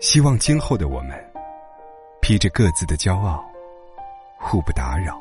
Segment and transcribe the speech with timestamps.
[0.00, 1.14] 希望今后的我们，
[2.22, 3.44] 披着各自的骄傲，
[4.38, 5.20] 互不打扰。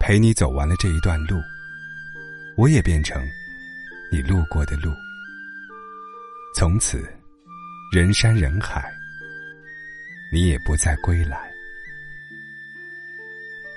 [0.00, 1.38] 陪你走完了这一段路，
[2.56, 3.22] 我也变成
[4.10, 4.90] 你路过的路。
[6.54, 7.04] 从此，
[7.92, 8.90] 人山人海，
[10.32, 11.38] 你也不再归来。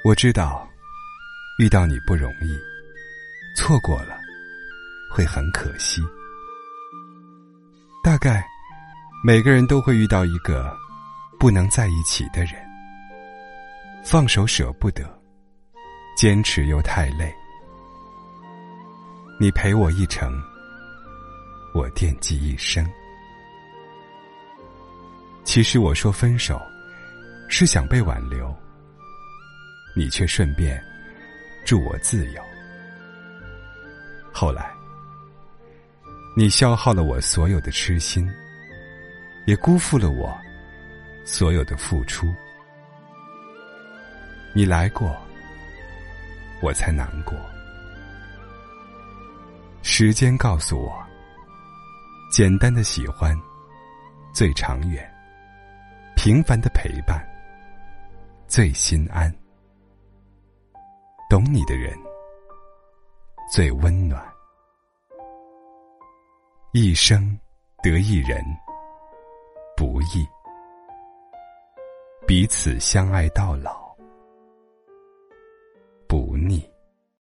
[0.05, 0.65] 我知道，
[1.59, 2.57] 遇到你不容易，
[3.57, 4.17] 错过了
[5.11, 6.01] 会很可惜。
[8.01, 8.43] 大概
[9.23, 10.75] 每个人都会遇到一个
[11.39, 12.55] 不能在一起的人，
[14.03, 15.03] 放手舍不得，
[16.17, 17.31] 坚持又太累。
[19.39, 20.41] 你陪我一程，
[21.71, 22.83] 我惦记一生。
[25.43, 26.59] 其实我说分手，
[27.47, 28.51] 是想被挽留。
[29.95, 30.83] 你却顺便
[31.63, 32.41] 祝我自由。
[34.33, 34.71] 后来，
[36.35, 38.27] 你消耗了我所有的痴心，
[39.45, 40.35] 也辜负了我
[41.25, 42.27] 所有的付出。
[44.53, 45.15] 你来过，
[46.61, 47.33] 我才难过。
[49.81, 51.03] 时间告诉我，
[52.31, 53.35] 简单的喜欢
[54.33, 55.09] 最长远，
[56.15, 57.25] 平凡的陪伴
[58.47, 59.33] 最心安。
[61.29, 61.97] 懂你的人
[63.51, 64.21] 最温暖，
[66.73, 67.39] 一生
[67.81, 68.43] 得一人
[69.75, 70.27] 不易，
[72.27, 73.80] 彼此相爱到老。